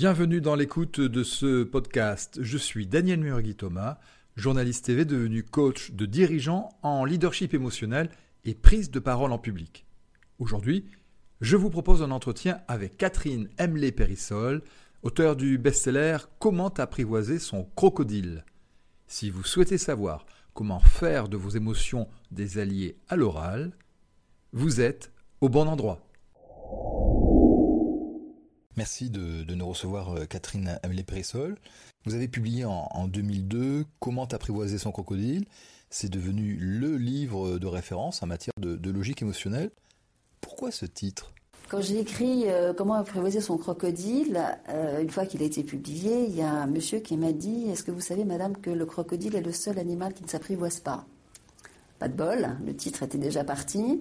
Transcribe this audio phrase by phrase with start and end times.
[0.00, 2.38] Bienvenue dans l'écoute de ce podcast.
[2.40, 3.98] Je suis Daniel Murgui Thomas,
[4.34, 8.08] journaliste TV devenu coach de dirigeants en leadership émotionnel
[8.46, 9.84] et prise de parole en public.
[10.38, 10.86] Aujourd'hui,
[11.42, 14.62] je vous propose un entretien avec Catherine Emley Périssol,
[15.02, 18.46] auteure du best-seller Comment apprivoiser son crocodile.
[19.06, 20.24] Si vous souhaitez savoir
[20.54, 23.76] comment faire de vos émotions des alliés à l'oral,
[24.54, 26.09] vous êtes au bon endroit.
[28.76, 31.56] Merci de, nous recevoir euh, Catherine Amélie Périssol.
[32.04, 35.44] Vous avez publié en, 2002 Comment apprivoiser son crocodile.
[35.90, 39.70] C'est devenu le livre de référence en matière de, logique émotionnelle.
[40.40, 41.32] Pourquoi ce titre?
[41.68, 46.26] Quand j'ai écrit euh, Comment apprivoiser son crocodile, euh, une fois qu'il a été publié,
[46.26, 48.86] il y a un monsieur qui m'a dit Est-ce que vous savez, madame, que le
[48.86, 51.06] crocodile est le seul animal qui ne s'apprivoise pas?
[51.98, 54.00] Pas de bol, le titre était déjà parti.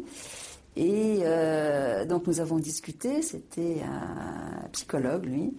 [0.75, 5.57] Et euh, donc nous avons discuté, c'était un psychologue lui,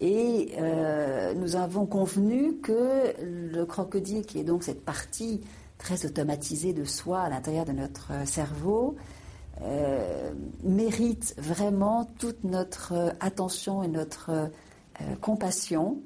[0.00, 5.40] et euh, nous avons convenu que le crocodile, qui est donc cette partie
[5.78, 8.96] très automatisée de soi à l'intérieur de notre cerveau,
[9.62, 10.32] euh,
[10.62, 14.50] mérite vraiment toute notre attention et notre
[15.20, 16.00] compassion,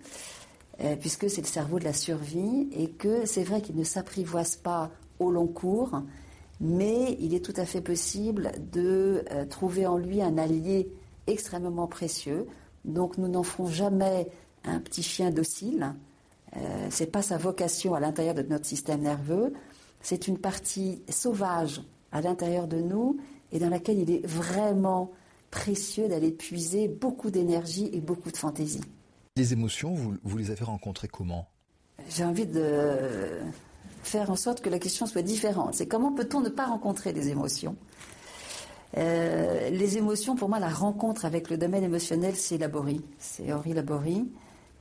[1.00, 4.90] puisque c'est le cerveau de la survie, et que c'est vrai qu'il ne s'apprivoise pas
[5.18, 6.02] au long cours,
[6.62, 10.88] mais il est tout à fait possible de euh, trouver en lui un allié
[11.26, 12.46] extrêmement précieux.
[12.84, 14.28] Donc nous n'en ferons jamais
[14.64, 15.92] un petit chien docile.
[16.56, 19.52] Euh, Ce n'est pas sa vocation à l'intérieur de notre système nerveux.
[20.02, 21.82] C'est une partie sauvage
[22.12, 23.18] à l'intérieur de nous
[23.50, 25.10] et dans laquelle il est vraiment
[25.50, 28.80] précieux d'aller puiser beaucoup d'énergie et beaucoup de fantaisie.
[29.36, 31.48] Les émotions, vous les avez rencontrées comment?
[32.08, 33.40] J'ai envie de
[34.02, 35.74] faire en sorte que la question soit différente.
[35.74, 37.76] C'est comment peut-on ne pas rencontrer des émotions
[38.98, 43.02] euh, Les émotions, pour moi, la rencontre avec le domaine émotionnel, c'est Laborie.
[43.18, 44.28] C'est Henri Laborie,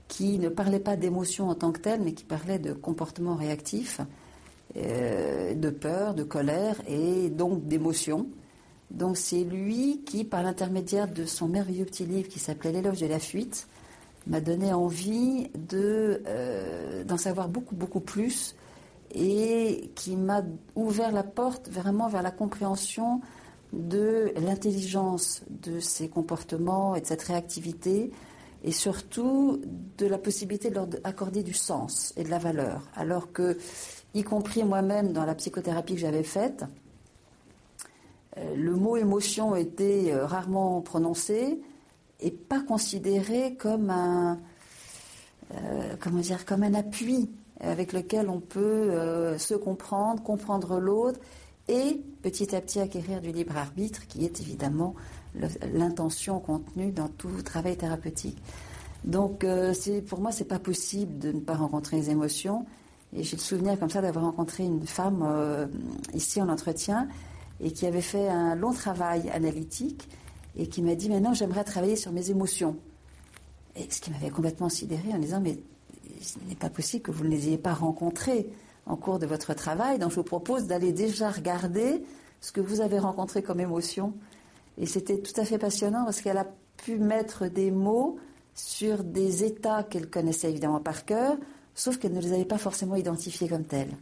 [0.08, 4.02] qui ne parlait pas d'émotions en tant que telles, mais qui parlait de comportements réactifs,
[4.76, 8.28] euh, de peur, de colère et donc d'émotions.
[8.90, 13.08] Donc c'est lui qui, par l'intermédiaire de son merveilleux petit livre qui s'appelait L'éloge de
[13.08, 13.68] la fuite,
[14.28, 18.56] m'a donné envie de, euh, d'en savoir beaucoup, beaucoup plus
[19.14, 20.44] et qui m'a
[20.76, 23.22] ouvert la porte vraiment vers la compréhension
[23.74, 28.12] de l'intelligence de ces comportements et de cette réactivité,
[28.64, 29.62] et surtout
[29.98, 32.88] de la possibilité de leur accorder du sens et de la valeur.
[32.96, 33.58] Alors que,
[34.14, 36.66] y compris moi-même dans la psychothérapie que j'avais faite,
[38.38, 41.60] euh, le mot émotion était euh, rarement prononcé
[42.20, 44.40] et pas considéré comme un,
[45.56, 47.30] euh, comment dire, comme un appui
[47.62, 51.20] avec lequel on peut euh, se comprendre, comprendre l'autre
[51.68, 54.96] et petit à petit acquérir du libre arbitre qui est évidemment
[55.74, 58.38] l'intention contenue dans tout travail thérapeutique.
[59.04, 59.74] Donc euh,
[60.08, 62.66] pour moi c'est pas possible de ne pas rencontrer les émotions
[63.14, 65.68] et j'ai le souvenir comme ça d'avoir rencontré une femme euh,
[66.14, 67.08] ici en entretien
[67.60, 70.10] et qui avait fait un long travail analytique
[70.58, 72.76] et qui m'a dit maintenant j'aimerais travailler sur mes émotions.
[73.76, 75.58] Et ce qui m'avait complètement sidéré en disant mais
[76.42, 78.48] il n'est pas possible que vous ne les ayez pas rencontrés
[78.86, 80.00] en cours de votre travail.
[80.00, 82.04] Donc je vous propose d'aller déjà regarder
[82.40, 84.14] ce que vous avez rencontré comme émotion.
[84.78, 88.18] Et c'était tout à fait passionnant parce qu'elle a pu mettre des mots
[88.56, 91.38] sur des états qu'elle connaissait évidemment par cœur,
[91.76, 93.96] sauf qu'elle ne les avait pas forcément identifiés comme tels.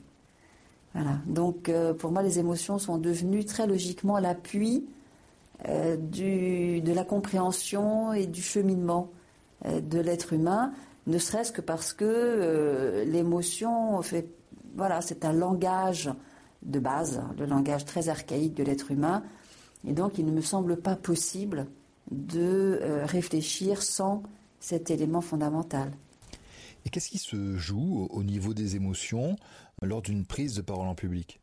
[0.93, 1.17] Voilà.
[1.27, 4.87] Donc euh, pour moi, les émotions sont devenues très logiquement l'appui
[5.67, 9.09] euh, de la compréhension et du cheminement
[9.65, 10.71] euh, de l'être humain
[11.09, 14.29] ne serait-ce que parce que euh, l'émotion fait,
[14.75, 16.09] voilà, c'est un langage
[16.61, 19.23] de base, le langage très archaïque de l'être humain,
[19.87, 21.67] et donc il ne me semble pas possible
[22.11, 24.23] de euh, réfléchir sans
[24.59, 25.91] cet élément fondamental.
[26.85, 29.35] Et qu'est-ce qui se joue au niveau des émotions
[29.81, 31.39] lors d'une prise de parole en public?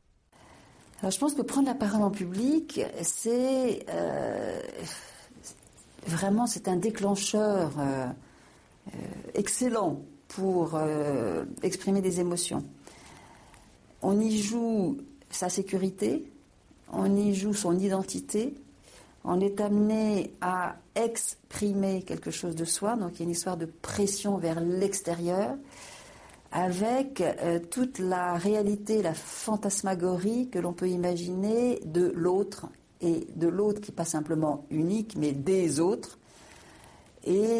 [1.00, 4.60] Alors je pense que prendre la parole en public, c'est euh,
[6.06, 8.06] vraiment c'est un déclencheur euh,
[9.36, 12.64] excellent pour euh, exprimer des émotions.
[14.02, 14.98] On y joue
[15.30, 16.30] sa sécurité,
[16.92, 18.54] on y joue son identité,
[19.24, 23.56] on est amené à exprimer quelque chose de soi, donc il y a une histoire
[23.56, 25.56] de pression vers l'extérieur,
[26.52, 32.66] avec euh, toute la réalité, la fantasmagorie que l'on peut imaginer de l'autre,
[33.00, 36.18] et de l'autre qui n'est pas simplement unique, mais des autres,
[37.24, 37.55] et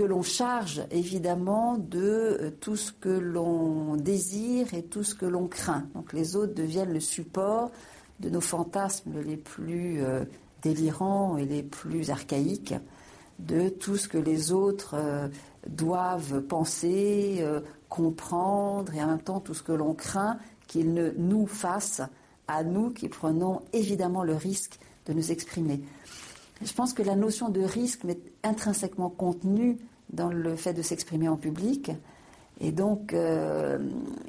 [0.00, 5.26] que l'on charge évidemment de euh, tout ce que l'on désire et tout ce que
[5.26, 5.84] l'on craint.
[5.94, 7.70] Donc les autres deviennent le support
[8.18, 10.24] de nos fantasmes les plus euh,
[10.62, 12.74] délirants et les plus archaïques.
[13.40, 15.28] de tout ce que les autres euh,
[15.68, 17.44] doivent penser,
[17.90, 22.02] comprendre, et en même temps tout ce que l'on craint qu'ils ne nous fassent
[22.48, 25.82] à nous qui prenons évidemment le risque de nous exprimer.
[26.62, 29.78] Je pense que la notion de risque est intrinsèquement contenue
[30.12, 31.90] dans le fait de s'exprimer en public.
[32.60, 33.78] Et donc, euh,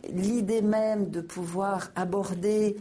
[0.10, 2.78] l'idée même de pouvoir aborder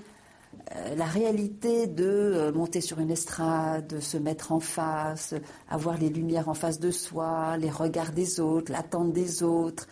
[0.77, 5.35] euh, la réalité de euh, monter sur une estrade, de se mettre en face,
[5.69, 9.89] avoir les lumières en face de soi, les regards des autres, l'attente des autres,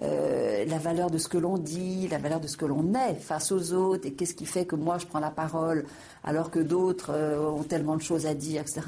[0.00, 3.52] la valeur de ce que l'on dit, la valeur de ce que l'on est face
[3.52, 5.84] aux autres, et qu'est-ce qui fait que moi je prends la parole
[6.24, 8.80] alors que d'autres ont tellement de choses à dire, etc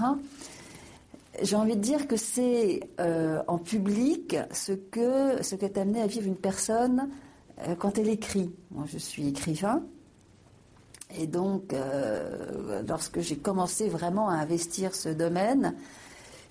[1.42, 6.06] j'ai envie de dire que c'est euh, en public ce que ce qu'est amené à
[6.06, 7.10] vivre une personne
[7.66, 8.54] euh, quand elle écrit.
[8.70, 9.82] Moi, je suis écrivain.
[11.16, 15.75] Et donc, euh, lorsque j'ai commencé vraiment à investir ce domaine,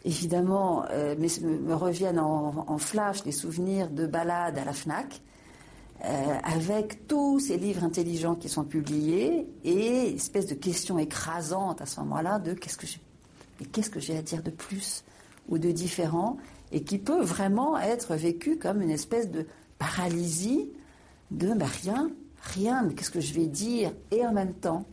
[0.05, 5.21] évidemment, me, reviennent en, flash des souvenirs de balades à la FNAC,
[6.43, 11.99] avec tous ces livres intelligents qui sont publiés, et espèce de question écrasante à ce
[12.01, 13.01] moment-là de qu'est-ce que j'ai
[13.63, 15.03] qu'est-ce que j'ai à dire de plus
[15.49, 16.37] ou de différent
[16.71, 19.45] et qui peut vraiment être vécu comme une espèce de
[19.77, 20.69] paralysie
[21.31, 22.11] de bah, rien,
[22.41, 23.91] rien, mais qu'est-ce que je vais dire?
[24.11, 24.85] Et en même temps,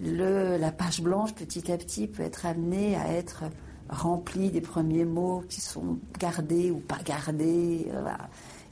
[0.00, 3.44] le, la page blanche petit à petit peut être amenée à être
[3.88, 7.88] remplie des premiers mots qui sont gardés ou pas gardés.
[7.92, 8.04] Euh,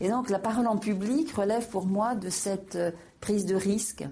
[0.00, 4.04] et donc la parole en public relève pour moi de cette euh, prise de risque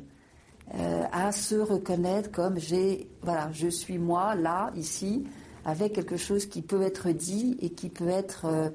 [0.74, 5.24] euh, à se reconnaître comme j'ai, voilà, je suis moi là, ici,
[5.64, 8.70] avec quelque chose qui peut être dit et qui peut être euh,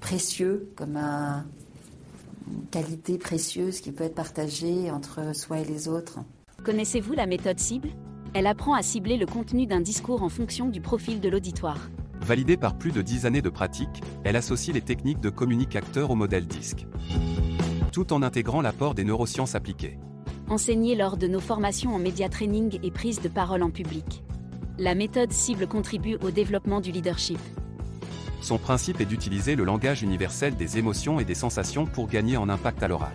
[0.00, 1.46] précieux, comme un,
[2.48, 6.18] une qualité précieuse qui peut être partagée entre soi et les autres.
[6.64, 7.90] Connaissez-vous la méthode cible?
[8.34, 11.88] Elle apprend à cibler le contenu d'un discours en fonction du profil de l'auditoire.
[12.20, 16.16] Validée par plus de 10 années de pratique, elle associe les techniques de communicateur au
[16.16, 16.86] modèle disque,
[17.92, 19.98] tout en intégrant l'apport des neurosciences appliquées
[20.50, 24.22] enseignée lors de nos formations en média training et prise de parole en public.
[24.78, 27.38] La méthode cible contribue au développement du leadership.
[28.40, 32.48] Son principe est d'utiliser le langage universel des émotions et des sensations pour gagner en
[32.48, 33.12] impact à l'oral.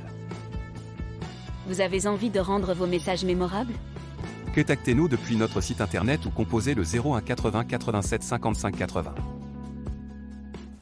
[1.67, 3.73] Vous avez envie de rendre vos messages mémorables?
[4.53, 9.15] Contactez-nous depuis notre site internet ou composez le 01 80 87 55 80.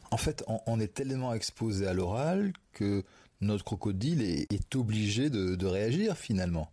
[0.10, 3.04] En fait, on est tellement exposé à l'oral que
[3.42, 6.70] notre crocodile est, obligé de, réagir finalement.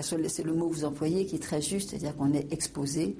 [0.00, 3.16] C'est le mot que vous employez qui est très juste, c'est-à-dire qu'on est exposé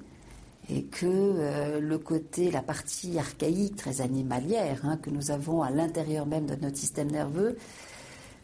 [0.68, 5.70] et que euh, le côté, la partie archaïque, très animalière, hein, que nous avons à
[5.70, 7.56] l'intérieur même de notre système nerveux,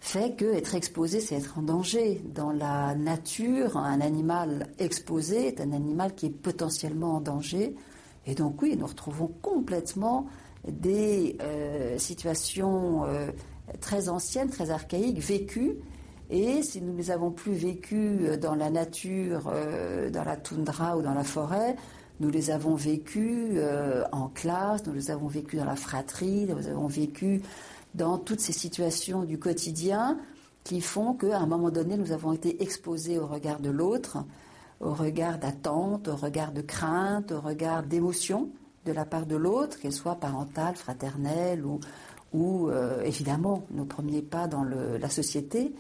[0.00, 2.22] fait que être exposé, c'est être en danger.
[2.34, 7.74] Dans la nature, un animal exposé est un animal qui est potentiellement en danger.
[8.26, 10.26] Et donc oui, nous retrouvons complètement
[10.66, 13.30] des euh, situations euh,
[13.80, 15.76] très anciennes, très archaïques, vécues.
[16.30, 20.36] Et si nous ne les avons plus vécues euh, dans la nature, euh, dans la
[20.36, 21.76] toundra ou dans la forêt,
[22.18, 26.56] nous les avons vécues euh, en classe, nous les avons vécues dans la fratrie, nous
[26.56, 27.42] les avons vécues
[27.94, 30.18] dans toutes ces situations du quotidien
[30.64, 34.18] qui font qu'à un moment donné, nous avons été exposés au regard de l'autre,
[34.80, 38.50] au regard d'attente, au regard de crainte, au regard d'émotion
[38.85, 41.80] de la part de l'autre, qu'elle soit parentale, fraternelle ou,
[42.37, 45.73] ou euh, évidemment nos premiers pas dans la société.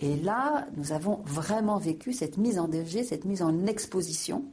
[0.00, 4.44] Et là, nous avons vraiment vécu cette mise en danger, cette mise en exposition,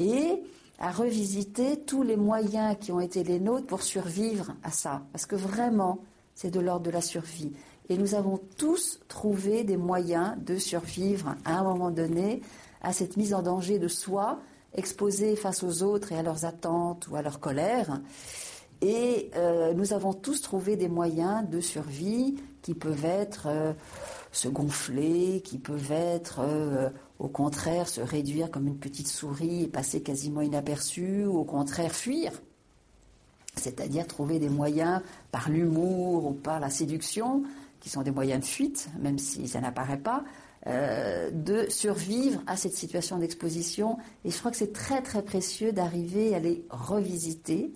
[0.00, 0.42] et
[0.78, 5.02] à revisiter tous les moyens qui ont été les nôtres pour survivre à ça.
[5.12, 6.00] Parce que vraiment,
[6.34, 7.52] c'est de l'ordre de la survie.
[7.88, 12.42] Et nous avons tous trouvé des moyens de survivre à un moment donné
[12.82, 14.40] à cette mise en danger de soi,
[14.74, 18.00] exposée face aux autres et à leurs attentes ou à leur colère.
[18.84, 23.72] Et euh, nous avons tous trouvé des moyens de survie qui peuvent être euh,
[24.30, 29.68] se gonfler, qui peuvent être euh, au contraire se réduire comme une petite souris et
[29.68, 32.30] passer quasiment inaperçu, ou au contraire fuir.
[33.56, 35.00] C'est-à-dire trouver des moyens
[35.32, 37.42] par l'humour ou par la séduction,
[37.80, 40.24] qui sont des moyens de fuite, même si ça n'apparaît pas,
[40.66, 43.98] de survivre à cette situation d'exposition.
[44.24, 47.72] Et je crois que c'est très très précieux d'arriver à les revisiter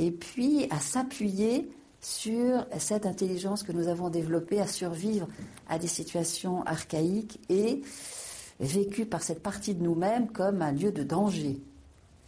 [0.00, 5.28] et puis à s'appuyer sur cette intelligence que nous avons développée à survivre
[5.68, 7.82] à des situations archaïques et
[8.60, 11.60] vécues par cette partie de nous-mêmes comme un lieu de danger.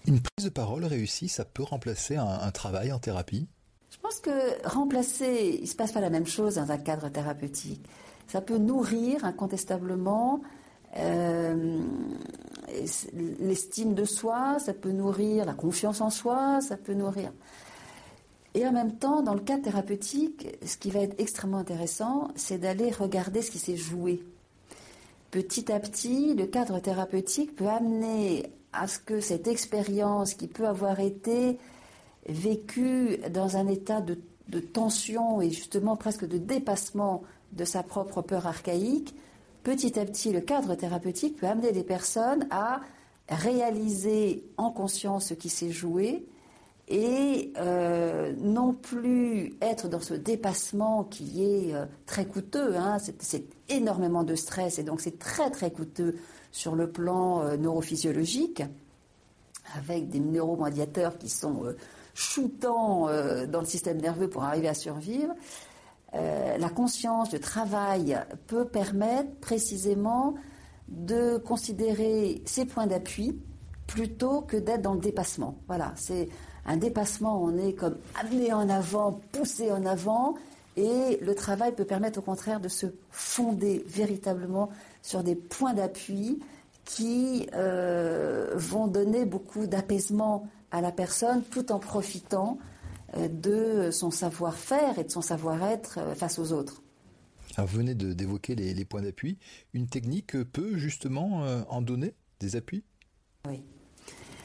[0.06, 3.48] Une prise de parole réussie, ça peut remplacer un, travail en thérapie?
[3.90, 7.08] Je pense que remplacer, il ne se passe pas la même chose dans un cadre
[7.08, 7.82] thérapeutique.
[8.26, 10.42] Ça peut nourrir incontestablement,
[10.98, 11.80] euh,
[13.40, 17.32] l'estime de soi, ça peut nourrir la confiance en soi, ça peut nourrir.
[18.54, 22.58] Et en même temps, dans le cadre thérapeutique, ce qui va être extrêmement intéressant, c'est
[22.58, 24.22] d'aller regarder ce qui s'est joué.
[25.30, 30.66] Petit à petit, le cadre thérapeutique peut amener à ce que cette expérience qui peut
[30.66, 31.58] avoir été
[32.28, 38.20] vécue dans un état de, de tension et justement presque de dépassement de sa propre
[38.22, 39.14] peur archaïque,
[39.62, 42.80] petit à petit, le cadre thérapeutique peut amener des personnes à
[43.28, 46.26] réaliser en conscience ce qui s'est joué
[46.88, 52.76] et euh, non plus être dans ce dépassement qui est euh, très coûteux.
[52.76, 52.98] Hein.
[53.20, 56.16] c'est énormément de stress et donc c'est très très coûteux
[56.50, 58.62] sur le plan euh, neurophysiologique,
[59.76, 61.62] avec des neuromédiateurs qui sont
[62.14, 63.06] shootants
[63.46, 65.32] dans le système nerveux pour arriver à survivre.
[66.14, 70.34] La conscience, le travail peut permettre précisément
[70.88, 73.40] de considérer ses points d'appui
[73.86, 75.56] plutôt que d'être dans le dépassement.
[75.66, 76.28] Voilà, c'est
[76.66, 80.34] un dépassement, on est comme amené en avant, poussé en avant,
[80.76, 84.70] et le travail peut permettre au contraire de se fonder véritablement
[85.02, 86.40] sur des points d'appui
[86.84, 92.71] qui euh, vont donner beaucoup d'apaisement à la personne tout en profitant euh,
[93.28, 96.82] de son savoir-faire et de son savoir-être euh, face aux autres.
[97.58, 99.38] vous venez d'évoquer les, les, points d'appui.
[99.74, 102.84] Une technique peut justement en donner des appuis?
[103.48, 103.62] Oui.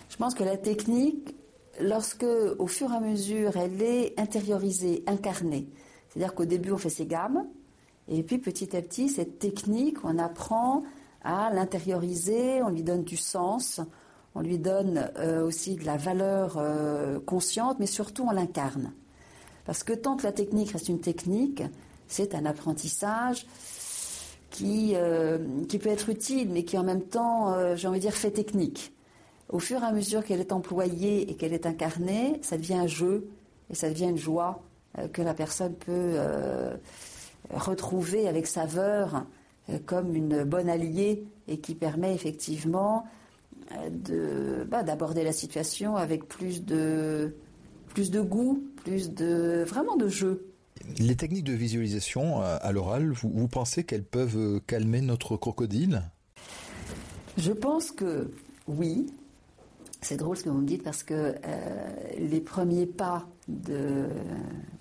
[0.10, 1.36] Je pense que la technique
[1.80, 2.26] lorsque,
[2.58, 5.68] au fur et à mesure, elle est intériorisée, incarnée,
[6.10, 7.46] c'est-à-dire qu'au début, on fait ses gammes,
[8.08, 10.84] et puis petit à petit, cette technique, on apprend
[11.24, 13.82] à l'intérioriser, on lui donne du sens,
[14.38, 18.94] on lui donne euh, aussi de la valeur euh, consciente, mais surtout on l'incarne.
[19.66, 21.64] Parce que tant que la technique reste une technique,
[22.08, 23.48] c'est un apprentissage
[24.52, 28.14] qui, euh, qui peut être utile, mais qui en même temps, j'ai envie de dire,
[28.14, 28.94] fait technique
[29.50, 32.88] au fur et à mesure qu'elle est employée et qu'elle est incarnée, ça devient un
[32.88, 33.30] jeu
[33.72, 34.62] et ça devient une joie
[35.14, 36.18] que la personne peut
[37.54, 39.26] retrouver avec saveur
[39.86, 43.06] comme une bonne alliée et qui permet effectivement
[44.68, 47.36] bah, d'aborder la situation avec plus de,
[47.90, 50.48] plus de goût, plus de vraiment de jeu.
[51.00, 56.04] Les techniques de visualisation à l'oral, vous pensez qu'elles peuvent calmer notre crocodile?
[57.38, 58.32] Je pense que
[58.68, 59.08] oui,
[60.02, 64.08] c'est drôle ce que vous me dites parce que euh, les premiers pas de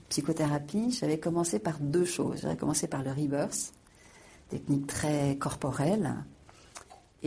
[0.09, 2.41] psychothérapie, j'avais commencé par deux choses.
[2.43, 3.73] J'avais commencé par le rebirth,
[4.49, 6.15] technique très corporelle,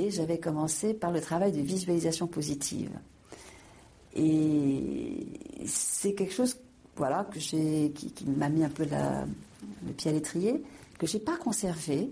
[0.10, 2.92] j'avais commencé par le travail de visualisation positive.
[4.16, 5.28] Et
[5.66, 6.58] c'est quelque chose
[6.96, 10.64] voilà, que j'ai, qui, m'a mis un peu le pied à l'étrier,
[10.98, 12.10] que je n'ai pas conservé,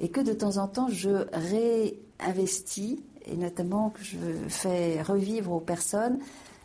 [0.00, 4.18] et que de temps en temps je réinvestis et notamment que je
[4.48, 6.18] fais revivre aux personnes,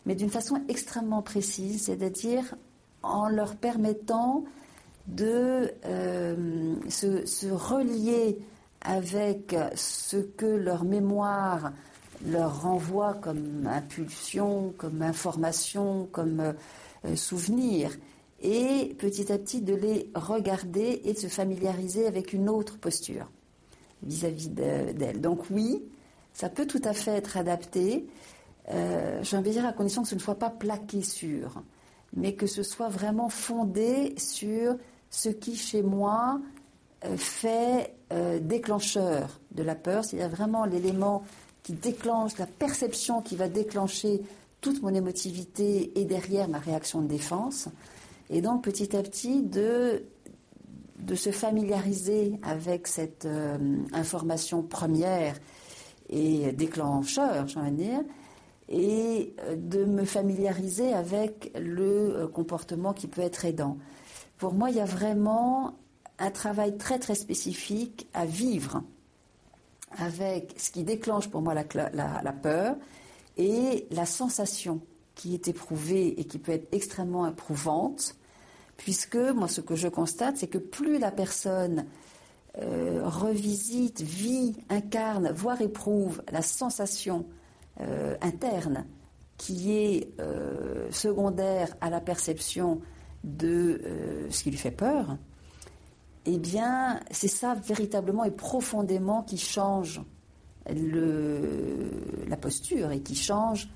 [0.06, 2.56] mais d'une façon extrêmement précise, c'est-à-dire
[3.02, 4.46] en leur permettant
[5.08, 8.38] de euh, se, relier
[8.84, 11.72] avec ce que leur mémoire
[12.26, 16.54] leur renvoie comme impulsion, comme information, comme
[17.06, 17.92] euh, souvenir,
[18.42, 23.30] et petit à petit de les regarder et de se familiariser avec une autre posture
[24.04, 25.22] vis-à-vis d'elles.
[25.22, 25.82] Donc oui,
[26.34, 28.06] ça peut tout à fait être adapté.
[28.70, 31.64] Euh, J'ai envie de dire à condition que ce ne soit pas plaqué sur,
[32.16, 34.76] mais que ce soit vraiment fondé sur
[35.10, 36.42] ce qui, chez moi,
[37.18, 41.24] fait euh, déclencheur de la peur, c'est-à-dire vraiment l'élément
[41.64, 44.22] qui déclenche, la perception qui va déclencher
[44.62, 47.68] toute mon émotivité et derrière ma réaction de défense.
[48.30, 50.04] Et donc petit à petit de,
[51.00, 53.58] de se familiariser avec cette euh,
[53.94, 55.36] information première
[56.10, 58.02] et déclencheur, j'ai envie de dire,
[58.70, 63.78] et euh, de me familiariser avec le comportement qui peut être aidant.
[64.38, 65.74] Pour moi, il y a vraiment
[66.24, 68.82] un travail très très spécifique à vivre
[69.98, 72.78] avec ce qui déclenche pour moi la, peur
[73.38, 74.82] et la sensation
[75.16, 78.16] qui est éprouvée et qui peut être extrêmement éprouvante,
[78.78, 81.86] puisque moi ce que je constate, c'est que plus la personne
[82.60, 87.26] euh, revisite, vit, incarne, voire éprouve la sensation
[87.82, 88.86] euh, interne
[89.38, 92.82] qui est euh, secondaire à la perception
[93.24, 95.18] de ce qui lui fait peur,
[96.26, 100.02] eh bien, c'est ça véritablement et profondément qui change
[100.66, 103.70] la posture et qui change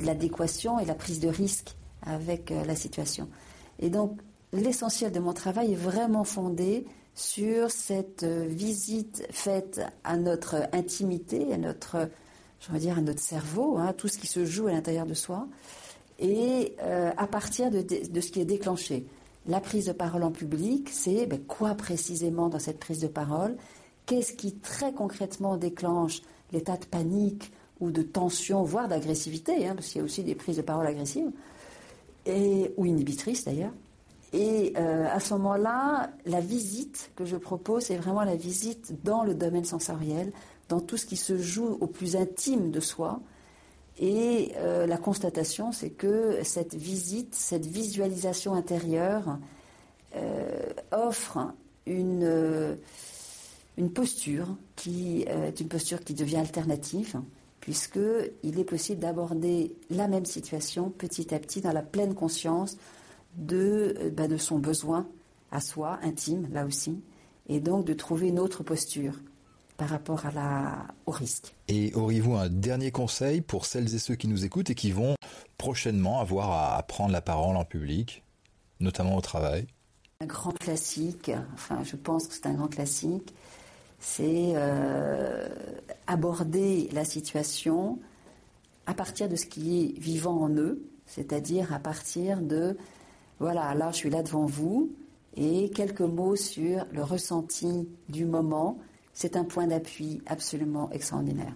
[0.00, 3.28] l'adéquation et la prise de risque avec la situation.
[3.78, 4.18] Et donc,
[4.52, 11.52] l'essentiel de mon travail est vraiment fondé sur cette euh, visite faite à notre intimité,
[11.52, 12.08] à notre
[12.60, 15.46] je dire, à notre cerveau, hein, tout ce qui se joue à l'intérieur de soi,
[16.18, 17.80] et euh, à partir de,
[18.20, 19.06] ce qui est déclenché.
[19.48, 23.56] La prise de parole en public, c'est ben, quoi précisément dans cette prise de parole?
[24.04, 26.20] Qu'est-ce qui très concrètement déclenche
[26.52, 27.50] l'état de panique
[27.80, 30.86] ou de tension, voire d'agressivité, hein, parce qu'il y a aussi des prises de parole
[30.86, 31.30] agressives,
[32.26, 33.72] et, ou inhibitrices d'ailleurs.
[34.34, 39.24] Et euh, à ce moment-là, la visite que je propose, c'est vraiment la visite dans
[39.24, 40.30] le domaine sensoriel,
[40.68, 43.20] dans tout ce qui se joue au plus intime de soi.
[43.98, 49.38] Et euh, la constatation, c'est que cette visite, cette visualisation intérieure
[50.14, 51.52] euh, offre
[51.86, 52.78] une,
[53.76, 57.20] une posture qui est une posture qui devient alternative,
[57.60, 62.76] puisqu'il est possible d'aborder la même situation petit à petit dans la pleine conscience
[63.36, 65.06] de, euh, bah, de son besoin
[65.50, 67.00] à soi, intime, là aussi,
[67.48, 69.14] et donc de trouver une autre posture
[69.78, 71.54] par rapport à la, au risque.
[71.68, 75.14] Et auriez-vous un dernier conseil pour celles et ceux qui nous écoutent et qui vont
[75.56, 78.22] prochainement avoir à prendre la parole en public,
[78.80, 79.66] notamment au travail?
[80.20, 83.32] Un grand classique, enfin je pense que c'est un grand classique,
[84.00, 85.48] c'est euh,
[86.06, 87.98] aborder la situation
[88.86, 92.76] à partir de ce qui est vivant en eux, c'est-à-dire à partir de
[93.38, 94.90] voilà, là, je suis là devant vous
[95.36, 98.78] et quelques mots sur le ressenti du moment.
[99.20, 101.52] C'est un point d'appui absolument extraordinaire.